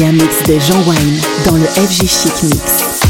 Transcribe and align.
Écoutez 0.00 0.06
un 0.06 0.12
mix 0.12 0.42
de 0.44 0.58
Jean 0.58 0.82
Wayne 0.86 1.20
dans 1.44 1.56
le 1.56 1.64
FG 1.66 2.06
Chic 2.06 2.42
Mix. 2.44 3.09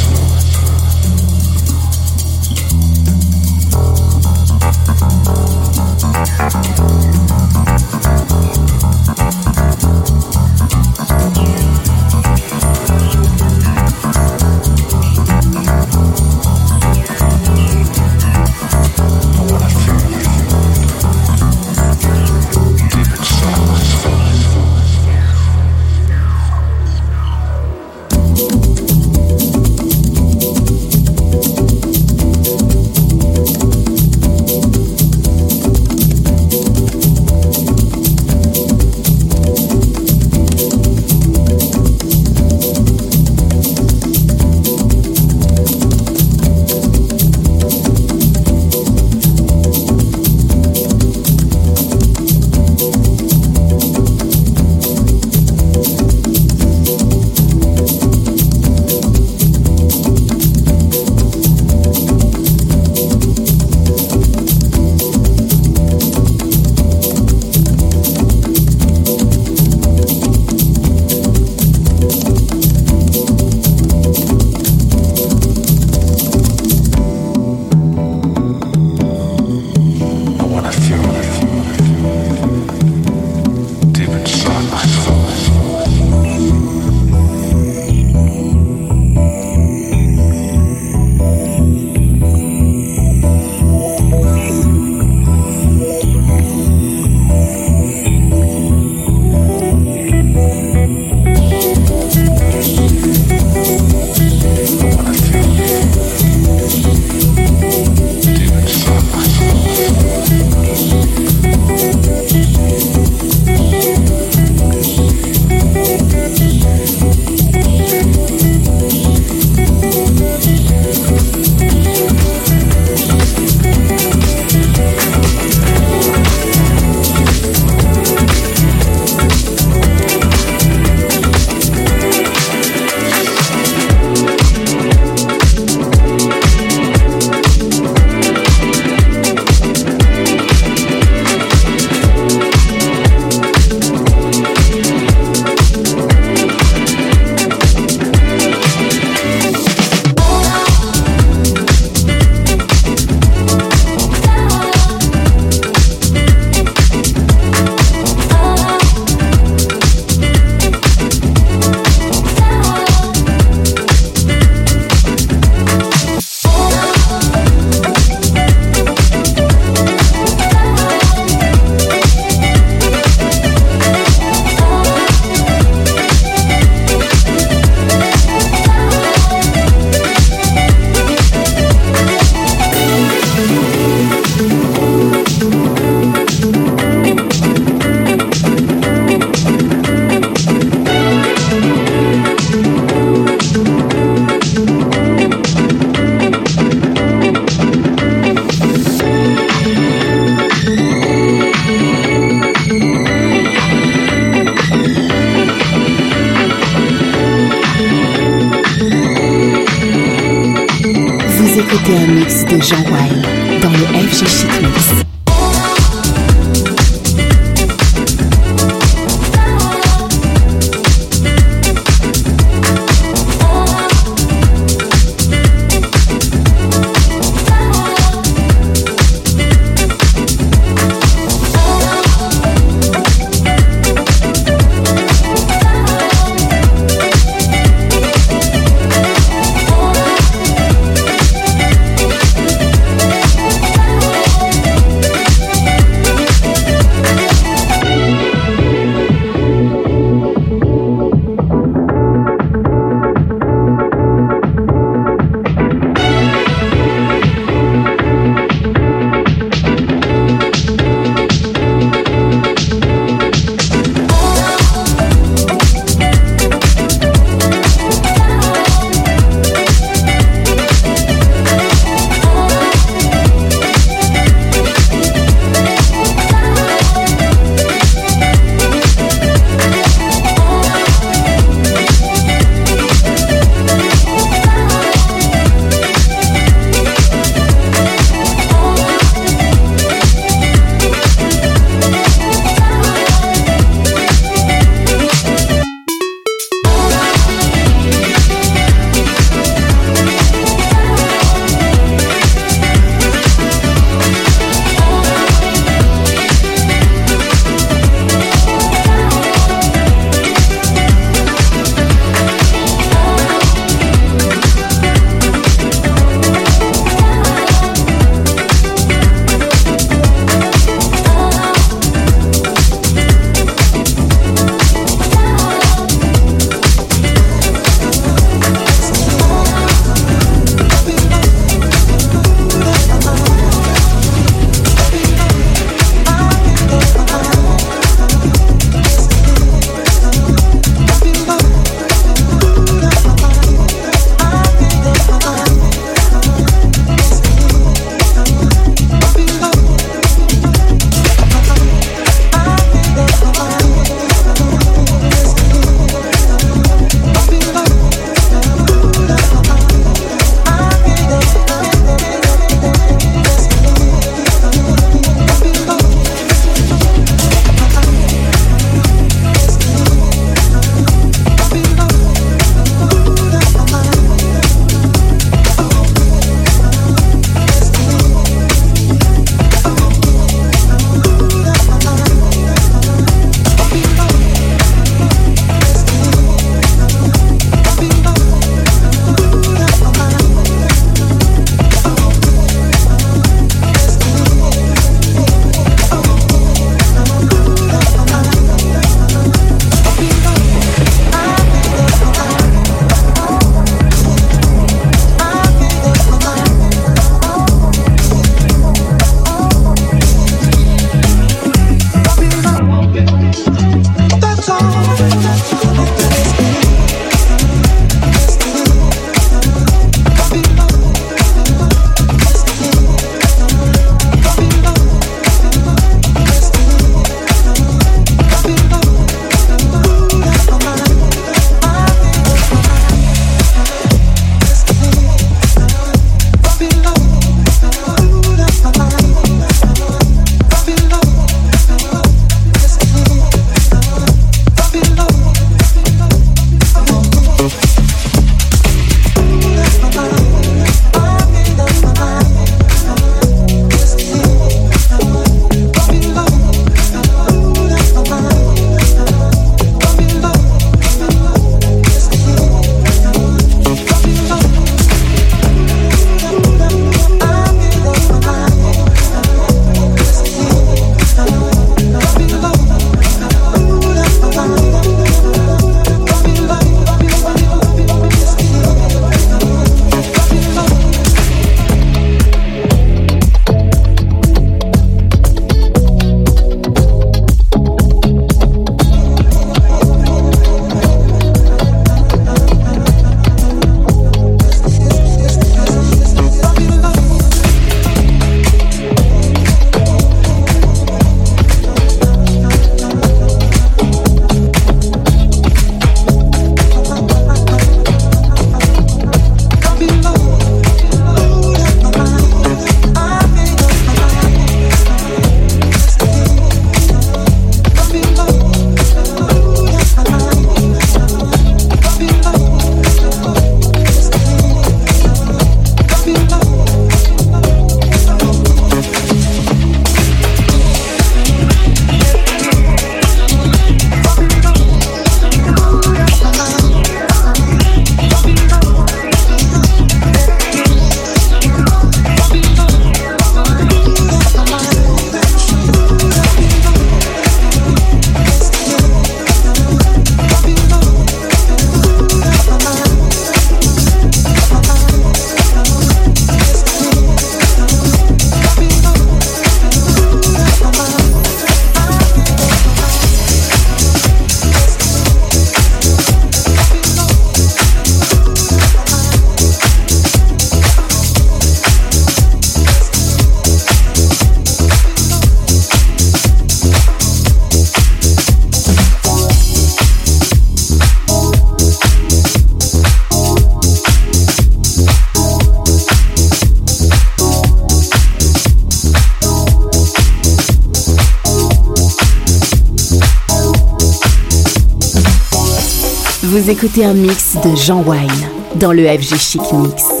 Vous 596.61 596.67
écoutez 596.67 596.85
un 596.85 596.93
mix 596.93 597.37
de 597.43 597.55
Jean 597.55 597.81
Wine 597.81 598.29
dans 598.53 598.71
le 598.71 598.85
FG 598.85 599.15
Chic 599.15 599.41
Mix. 599.51 600.00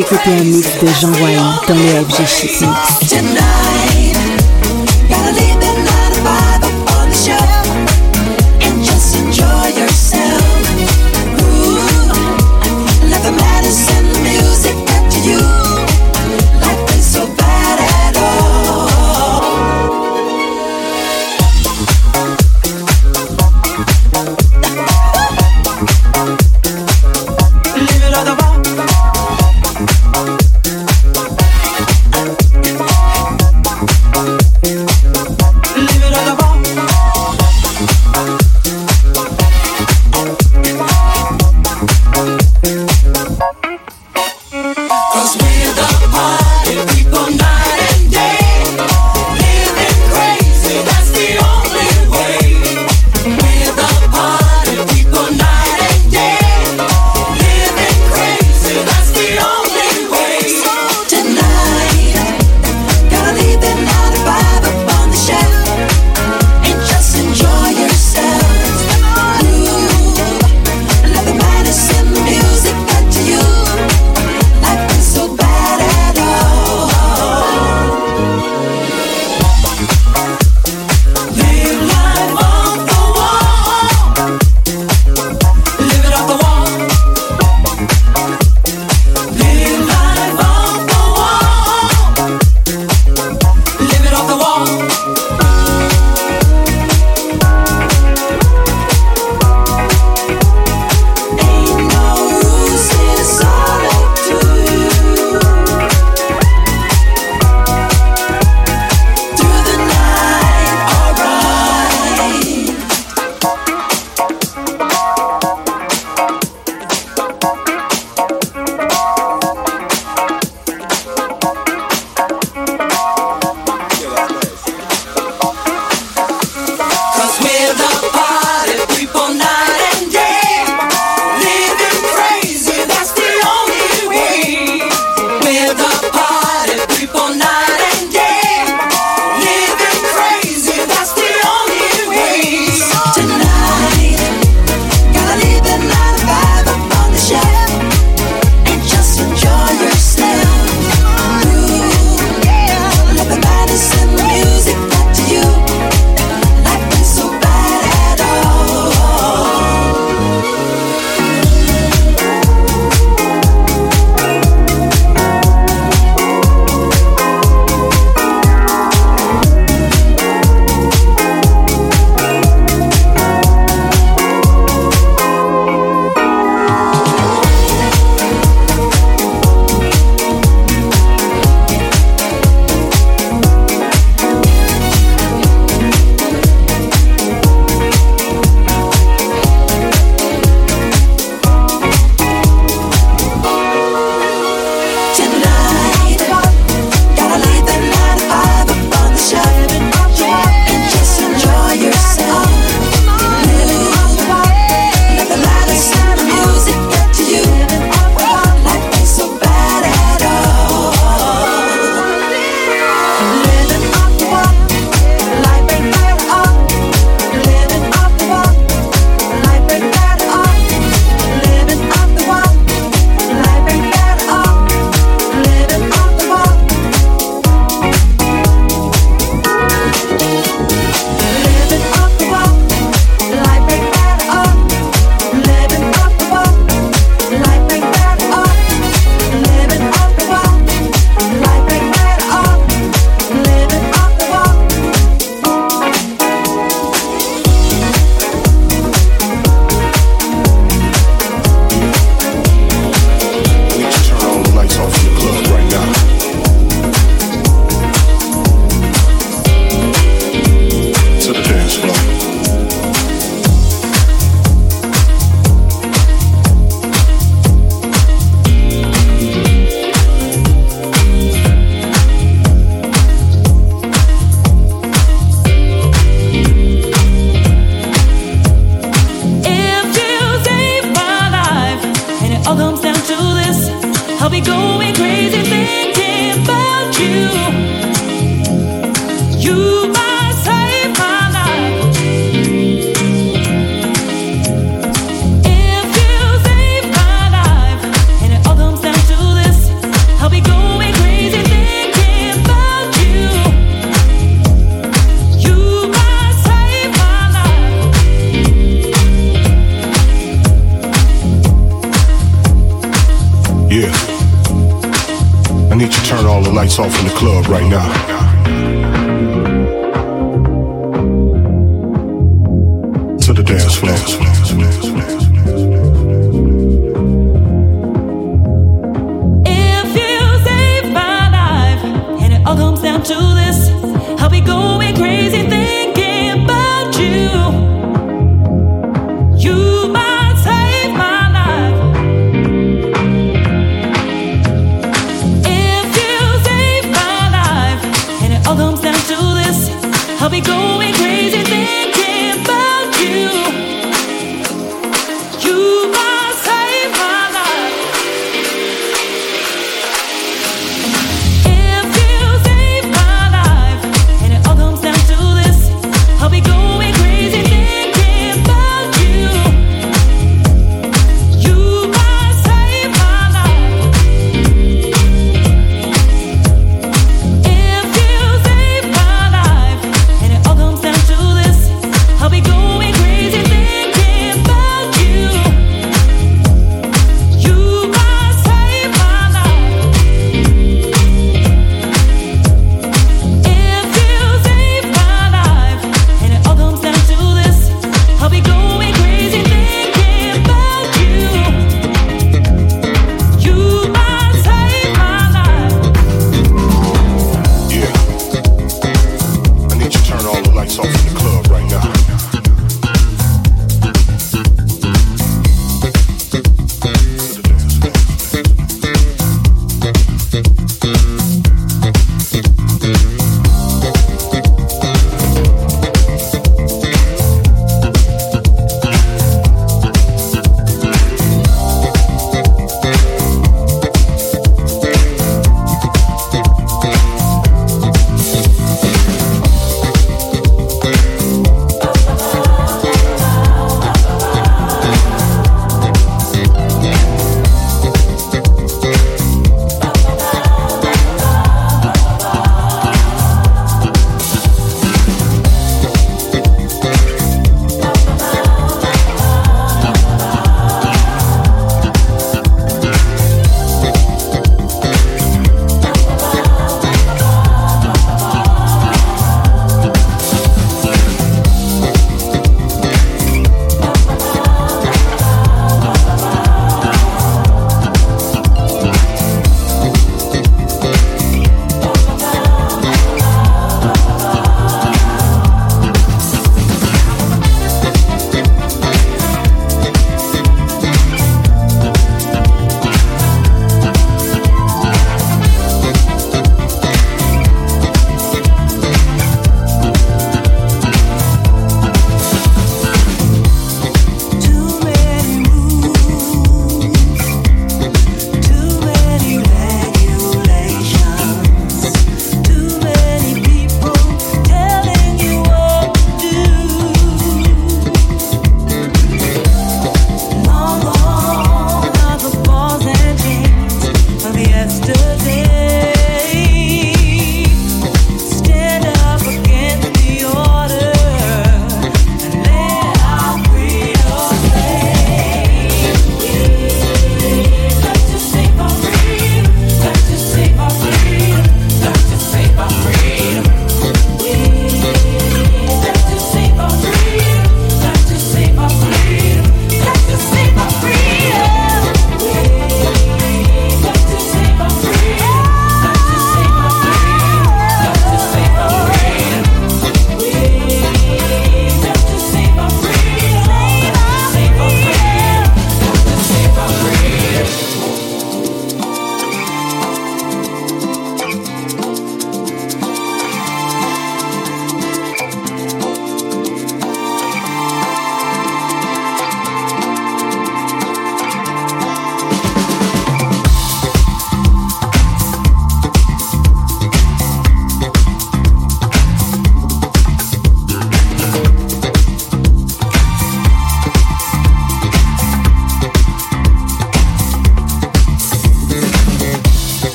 Écoutez 0.00 0.30
un 0.30 0.44
mix 0.44 0.78
de 0.80 0.86
Jean 1.00 1.12
Wayne 1.22 1.42
dans 1.66 1.74
le 1.74 2.04
FG 2.04 2.26
Chic 2.26 2.60
Mix. 2.60 3.87